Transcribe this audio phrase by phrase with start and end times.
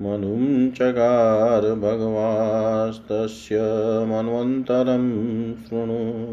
[0.01, 3.59] मनुं चकार भगवास्तस्य
[4.05, 6.25] मन्वन्तरं शृणु।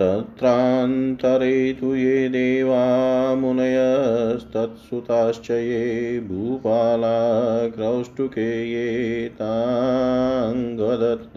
[0.00, 11.32] तत्रान्तरे तु ये देवा मुनयस्तत्सुताश्च ये भूपाला क्रौष्टुके ये ताङ्गदत्त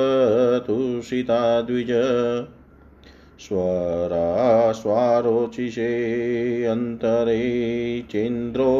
[0.67, 1.91] तुषिता द्विज
[3.45, 4.65] स्वरास्वारोचिषे
[6.65, 8.71] अन्तरे चेन्द्रो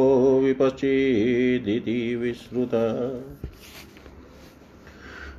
[0.44, 2.74] विपश्चिदिति विश्रुत।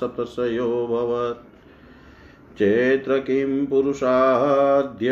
[0.00, 1.53] सप्तशयोऽभवत्
[2.58, 5.10] चैत्र किं पुरुषाद्य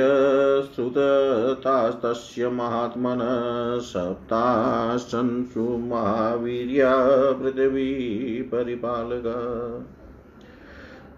[0.75, 9.87] श्रुततास्तस्य महात्मनः सप्ताशंसु महावीर्या पृथिवी परिपालक।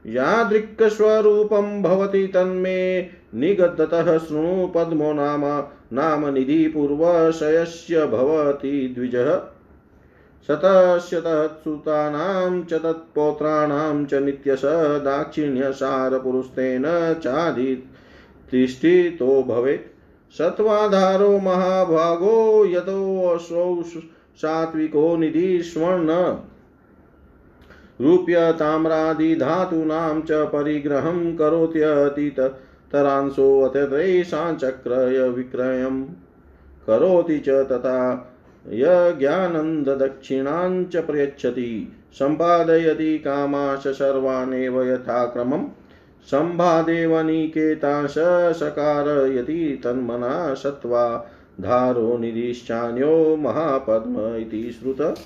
[0.07, 9.43] यादृक्स्वरूपं भवति तन्मे निगद्दतः शृणु पद्मो नाम नाम निधि पूर्वशयस्य भवति द्विजः।
[10.47, 14.63] शतस्य च तत्पौत्राणां च नित्यश
[15.05, 16.83] दाक्षिण्यसारपुरुस्तेन
[18.47, 23.83] चाधितिष्ठितो भवेत्। सत्वाधारो महाभागो यतोऽसौ
[24.37, 26.37] सात्विको निधि स्वर्ण।
[28.01, 32.55] रूप्य ताम्रादिधातूनां च परिग्रहं करोत्यतीत
[32.93, 36.07] तरांशोऽत्यतैषाञ्चक्रय विक्रयं
[36.87, 38.33] करोति च तथा
[38.69, 45.65] यज्ञानन्ददक्षिणाञ्च प्रयच्छति। सम्पादयति कामाश सर्वानेव यथाक्रमम्।
[46.31, 48.15] सम्भादेवनिकेताश
[48.57, 55.19] सकारयति तन्मना सत्वा धारो निधिश्चान्यो महापद्म इति श्रुत।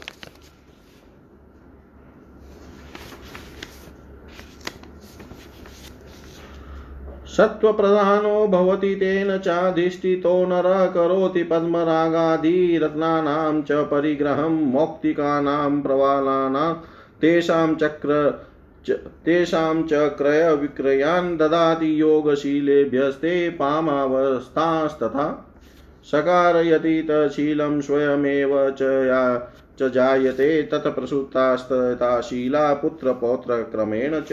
[7.36, 16.74] सत्त्वप्रधानो भवति तेन चाधिष्ठितो नर करोति पद्मरागादिरत्नानां च परिग्रहं मौक्तिकानां प्रवालानां
[17.20, 18.40] तेषां चक्र
[18.88, 25.46] तेषां च क्रयविक्रयान् ददाति योगशीलेभ्यस्ते पामावस्थास्तथा
[26.04, 34.32] सकारयति तशीलं स्वयमेव च या च जायते तत्प्रसुतास्तथा शीला पुत्रपौत्रक्रमेण च।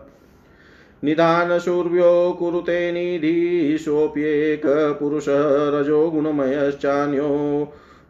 [1.03, 5.69] निधानशूर्व्यो कुरुते निधिशोऽप्येकपुरुषः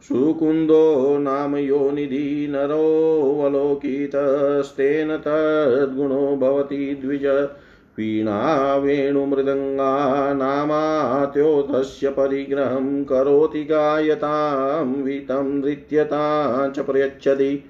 [0.08, 7.50] सुकुन्दो नाम योनिधि नरोऽवलोकितस्तेन तद्गुणो भवति द्विज।
[7.98, 17.64] वीणा वेणुमृदङ्गा नामात्योतस्य परिग्रहं करोति गायतां, वितं नृत्यता च प्रयच्छति।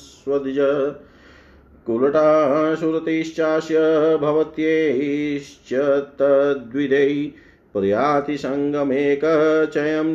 [0.00, 0.58] स्वद्ज
[1.86, 3.78] कुलटासुरतिश्चास्य
[4.22, 5.72] भवत्यैश्च
[6.20, 7.14] तद्विदै
[7.74, 10.08] प्रयाति सङ्गमेकचयं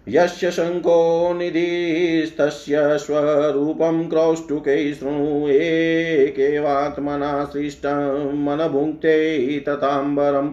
[0.09, 10.53] यस्य शङ्को निधिस्तस्य स्वरूपं क्रौष्टुकै शृणु एकेवात्मना सृष्टं मनभुङ्क्ते तथाम्बरम्।